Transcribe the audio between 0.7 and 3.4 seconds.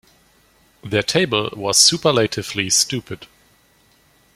Their table was superlatively stupid.